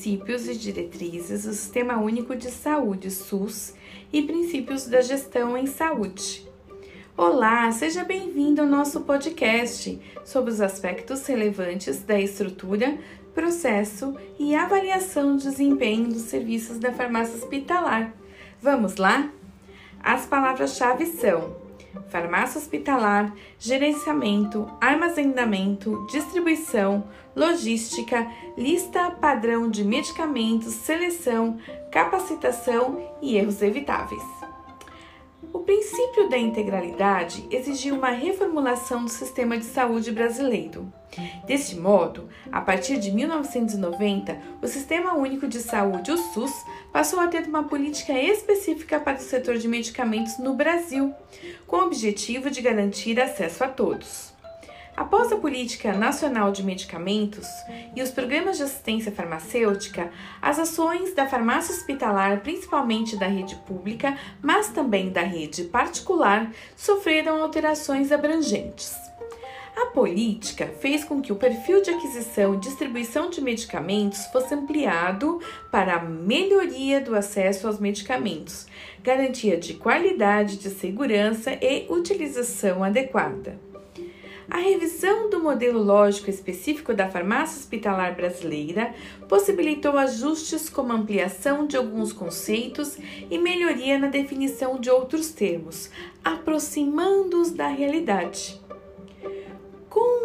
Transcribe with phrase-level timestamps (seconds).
[0.00, 3.74] princípios e diretrizes do Sistema Único de Saúde, SUS,
[4.10, 6.48] e princípios da gestão em saúde.
[7.14, 12.96] Olá, seja bem-vindo ao nosso podcast sobre os aspectos relevantes da estrutura,
[13.34, 18.14] processo e avaliação do desempenho dos serviços da farmácia hospitalar.
[18.62, 19.30] Vamos lá?
[20.02, 21.59] As palavras-chave são
[22.08, 27.04] farmácia hospitalar, gerenciamento, armazenamento, distribuição,
[27.34, 28.26] logística,
[28.56, 31.58] lista padrão de medicamentos, seleção,
[31.90, 34.49] capacitação e erros evitáveis.
[35.52, 40.92] O princípio da integralidade exigiu uma reformulação do sistema de saúde brasileiro.
[41.44, 46.52] Deste modo, a partir de 1990, o Sistema Único de Saúde, o SUS,
[46.92, 51.12] passou a ter uma política específica para o setor de medicamentos no Brasil,
[51.66, 54.29] com o objetivo de garantir acesso a todos.
[55.00, 57.48] Após a Política Nacional de Medicamentos
[57.96, 60.10] e os programas de assistência farmacêutica,
[60.42, 67.42] as ações da farmácia hospitalar, principalmente da rede pública, mas também da rede particular, sofreram
[67.42, 68.94] alterações abrangentes.
[69.74, 75.40] A política fez com que o perfil de aquisição e distribuição de medicamentos fosse ampliado
[75.72, 78.66] para a melhoria do acesso aos medicamentos,
[79.02, 83.69] garantia de qualidade, de segurança e utilização adequada.
[84.50, 88.92] A revisão do modelo lógico específico da farmácia hospitalar brasileira
[89.28, 92.98] possibilitou ajustes como ampliação de alguns conceitos
[93.30, 95.88] e melhoria na definição de outros termos,
[96.24, 98.59] aproximando-os da realidade.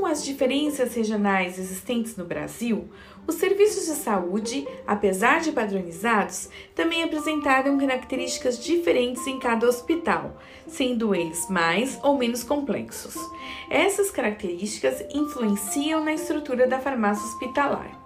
[0.00, 2.88] Com as diferenças regionais existentes no Brasil,
[3.26, 11.14] os serviços de saúde, apesar de padronizados, também apresentaram características diferentes em cada hospital, sendo
[11.14, 13.14] eles mais ou menos complexos.
[13.68, 17.99] Essas características influenciam na estrutura da farmácia hospitalar.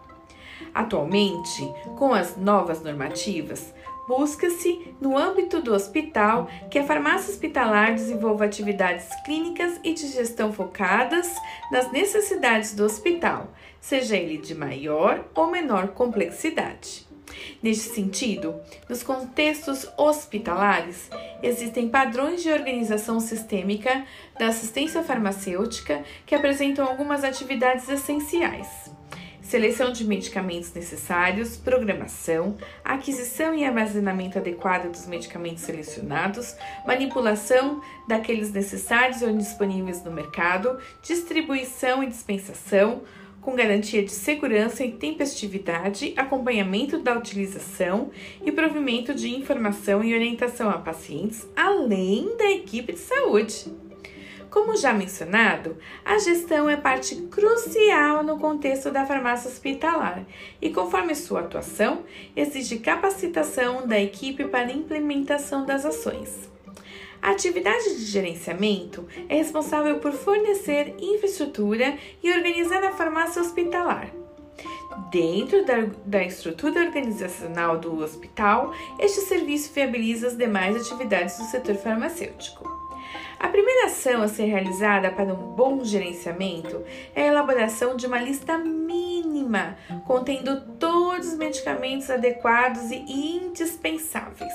[0.75, 3.73] Atualmente, com as novas normativas,
[4.09, 10.53] busca-se, no âmbito do hospital, que a farmácia hospitalar desenvolva atividades clínicas e de gestão
[10.53, 11.35] focadas
[11.71, 13.49] nas necessidades do hospital,
[13.81, 17.07] seja ele de maior ou menor complexidade.
[17.63, 21.09] Neste sentido, nos contextos hospitalares,
[21.43, 24.05] existem padrões de organização sistêmica
[24.39, 28.94] da assistência farmacêutica que apresentam algumas atividades essenciais
[29.55, 39.23] seleção de medicamentos necessários, programação, aquisição e armazenamento adequado dos medicamentos selecionados, manipulação daqueles necessários
[39.23, 43.03] ou disponíveis no mercado, distribuição e dispensação,
[43.41, 48.11] com garantia de segurança e tempestividade, acompanhamento da utilização
[48.45, 53.84] e provimento de informação e orientação a pacientes, além da equipe de saúde.
[54.55, 60.25] Como já mencionado, a gestão é parte crucial no contexto da farmácia hospitalar
[60.63, 62.05] e, conforme sua atuação,
[62.37, 66.49] exige capacitação da equipe para implementação das ações.
[67.21, 74.09] A atividade de gerenciamento é responsável por fornecer infraestrutura e organizar a farmácia hospitalar.
[75.11, 81.75] Dentro da, da, estrutura organizacional do hospital, este serviço viabiliza as demais atividades do setor
[81.75, 82.74] farmacêutico.
[83.39, 86.83] A primeira ação a ser realizada para um bom gerenciamento
[87.15, 89.77] é a elaboração de uma lista mínima
[90.07, 94.53] contendo todos os medicamentos adequados e indispensáveis.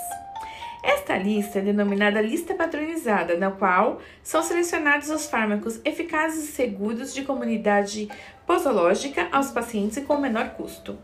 [0.82, 7.14] Esta lista é denominada lista padronizada, na qual são selecionados os fármacos eficazes e seguros
[7.14, 8.10] de comunidade
[8.48, 10.98] posológica aos pacientes com menor custo.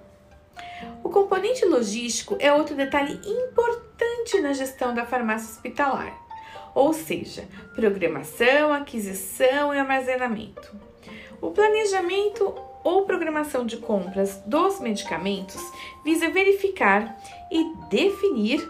[1.03, 6.24] O componente logístico é outro detalhe importante na gestão da farmácia hospitalar
[6.75, 10.75] ou seja, programação, aquisição e armazenamento.
[11.41, 12.53] O planejamento
[12.83, 15.61] ou programação de compras dos medicamentos
[16.03, 17.17] visa verificar
[17.49, 18.69] e definir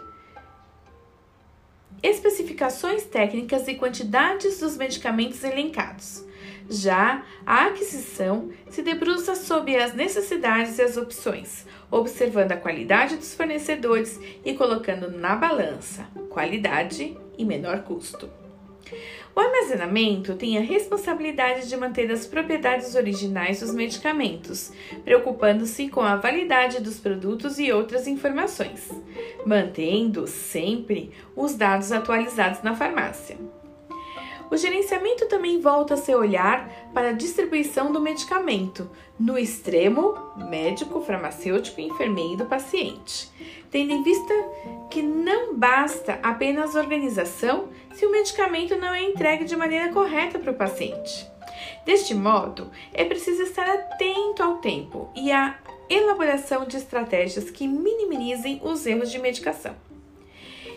[2.02, 6.24] especificações técnicas e quantidades dos medicamentos elencados.
[6.70, 13.34] Já a aquisição se debruça sobre as necessidades e as opções, observando a qualidade dos
[13.34, 18.30] fornecedores e colocando na balança qualidade e menor custo.
[19.36, 24.72] O armazenamento tem a responsabilidade de manter as propriedades originais dos medicamentos,
[25.04, 28.90] preocupando-se com a validade dos produtos e outras informações,
[29.46, 33.38] mantendo sempre os dados atualizados na farmácia.
[34.50, 38.90] O gerenciamento também volta seu olhar para a distribuição do medicamento,
[39.20, 40.16] no extremo
[40.50, 43.30] médico, farmacêutico e enfermeiro paciente,
[43.72, 44.34] tendo em vista
[44.90, 50.52] que não basta apenas organização se o medicamento não é entregue de maneira correta para
[50.52, 51.28] o paciente.
[51.86, 55.58] Deste modo, é preciso estar atento ao tempo e à
[55.90, 59.76] elaboração de estratégias que minimizem os erros de medicação.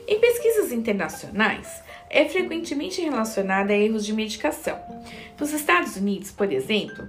[0.07, 4.79] Em pesquisas internacionais, é frequentemente relacionada a erros de medicação.
[5.39, 7.09] Nos Estados Unidos, por exemplo,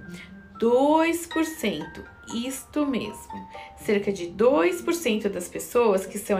[0.60, 2.04] 2%,
[2.34, 6.38] isto mesmo, cerca de 2% das pessoas que são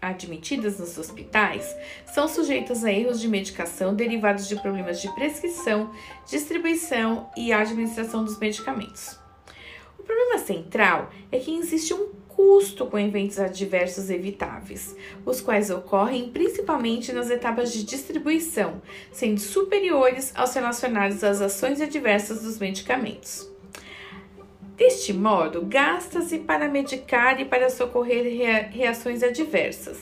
[0.00, 1.74] admitidas nos hospitais
[2.12, 5.92] são sujeitas a erros de medicação derivados de problemas de prescrição,
[6.28, 9.16] distribuição e administração dos medicamentos.
[9.98, 12.08] O problema central é que existe um
[12.42, 20.32] custo com eventos adversos evitáveis, os quais ocorrem principalmente nas etapas de distribuição, sendo superiores
[20.34, 23.48] aos relacionados às ações adversas dos medicamentos.
[24.76, 30.00] Deste modo, gasta-se para medicar e para socorrer reações adversas.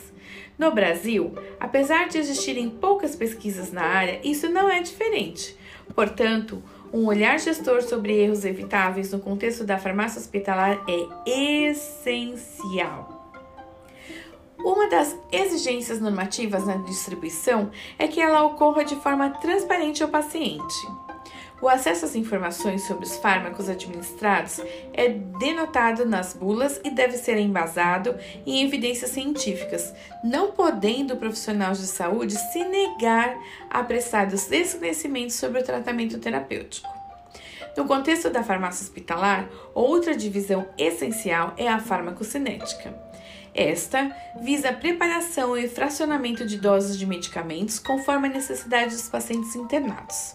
[0.58, 5.54] No Brasil, apesar de existirem poucas pesquisas na área, isso não é diferente.
[5.94, 13.20] Portanto, um olhar gestor sobre erros evitáveis no contexto da farmácia hospitalar é essencial.
[14.58, 20.75] Uma das exigências normativas na distribuição é que ela ocorra de forma transparente ao paciente.
[21.60, 24.60] O acesso às informações sobre os fármacos administrados
[24.94, 28.16] é denotado nas bulas e deve ser embasado
[28.46, 29.92] em evidências científicas,
[30.24, 36.18] não podendo o profissional de saúde se negar a prestar os desconhecimentos sobre o tratamento
[36.18, 36.88] terapêutico.
[37.76, 43.09] No contexto da farmácia hospitalar, outra divisão essencial é a farmacocinética.
[43.60, 49.54] Esta visa a preparação e fracionamento de doses de medicamentos conforme a necessidade dos pacientes
[49.54, 50.34] internados,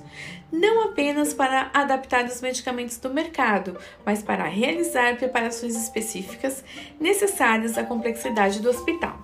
[0.51, 6.63] não apenas para adaptar os medicamentos do mercado, mas para realizar preparações específicas
[6.99, 9.17] necessárias à complexidade do hospital.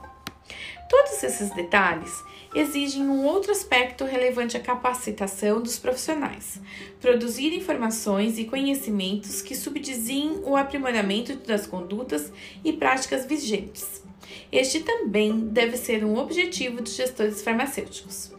[0.89, 2.11] Todos esses detalhes
[2.53, 6.59] exigem um outro aspecto relevante à capacitação dos profissionais:
[6.99, 12.31] produzir informações e conhecimentos que subdiziem o aprimoramento das condutas
[12.63, 14.03] e práticas vigentes.
[14.51, 18.31] Este também deve ser um objetivo dos gestores farmacêuticos.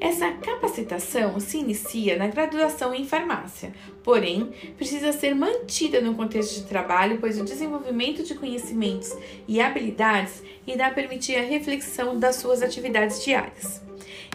[0.00, 3.72] Essa capacitação se inicia na graduação em farmácia,
[4.04, 9.12] porém, precisa ser mantida no contexto de trabalho, pois o desenvolvimento de conhecimentos
[9.48, 13.82] e habilidades irá permitir a reflexão das suas atividades diárias.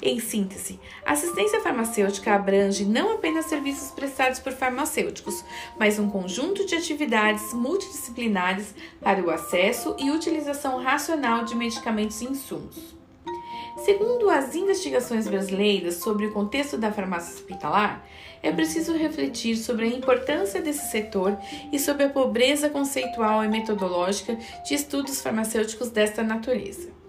[0.01, 5.45] Em síntese, assistência farmacêutica abrange não apenas serviços prestados por farmacêuticos,
[5.79, 12.25] mas um conjunto de atividades multidisciplinares para o acesso e utilização racional de medicamentos e
[12.25, 13.02] insumos.
[13.83, 18.07] Segundo as investigações brasileiras sobre o contexto da farmácia hospitalar,
[18.41, 21.37] é preciso refletir sobre a importância desse setor
[21.69, 27.02] e sobre a pobreza conceitual e metodológica de estudos farmacêuticos desta natureza.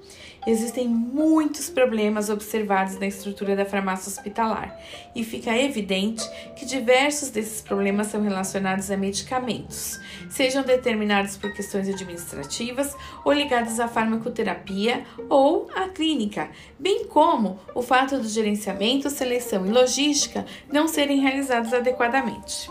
[0.46, 4.78] Existem muitos problemas observados na estrutura da farmácia hospitalar
[5.14, 6.22] e fica evidente
[6.54, 9.98] que diversos desses problemas são relacionados a medicamentos,
[10.28, 12.94] sejam determinados por questões administrativas
[13.24, 19.70] ou ligados à farmacoterapia ou à clínica, bem como o fato do gerenciamento, seleção e
[19.70, 22.70] logística não serem realizados adequadamente.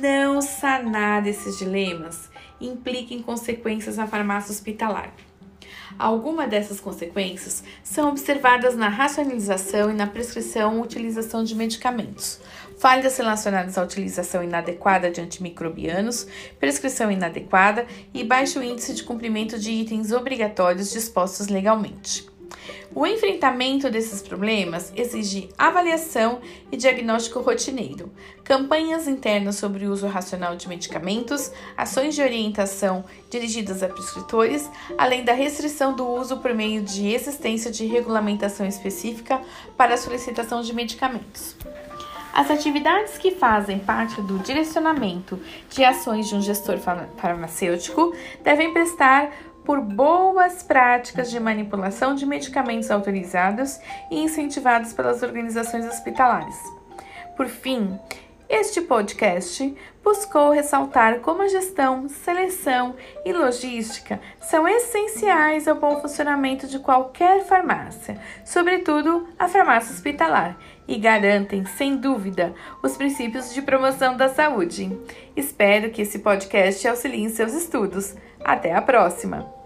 [0.00, 2.30] Não sanar esses dilemas
[2.60, 5.12] implica em consequências na farmácia hospitalar.
[5.98, 12.40] Algumas dessas consequências são observadas na racionalização e na prescrição ou utilização de medicamentos,
[12.78, 16.26] falhas relacionadas à utilização inadequada de antimicrobianos,
[16.58, 22.31] prescrição inadequada e baixo índice de cumprimento de itens obrigatórios dispostos legalmente.
[22.94, 26.40] O enfrentamento desses problemas exige avaliação
[26.70, 28.12] e diagnóstico rotineiro,
[28.44, 34.68] campanhas internas sobre o uso racional de medicamentos, ações de orientação dirigidas a prescritores,
[34.98, 39.40] além da restrição do uso por meio de existência de regulamentação específica
[39.76, 41.56] para a solicitação de medicamentos.
[42.32, 49.30] As atividades que fazem parte do direcionamento de ações de um gestor farmacêutico devem prestar
[49.64, 53.78] por boas práticas de manipulação de medicamentos autorizados
[54.10, 56.56] e incentivados pelas organizações hospitalares.
[57.36, 57.98] Por fim,
[58.54, 66.66] este podcast buscou ressaltar como a gestão, seleção e logística são essenciais ao bom funcionamento
[66.66, 72.52] de qualquer farmácia, sobretudo a farmácia hospitalar, e garantem, sem dúvida,
[72.82, 74.94] os princípios de promoção da saúde.
[75.34, 78.14] Espero que esse podcast auxilie em seus estudos.
[78.44, 79.61] Até a próxima!